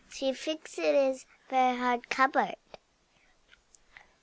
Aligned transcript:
She 0.09 0.33
thinks 0.33 0.79
it 0.79 0.95
is 0.95 1.25
a 1.25 1.51
very 1.51 1.77
hard 1.77 2.09
cupboard! 2.09 2.55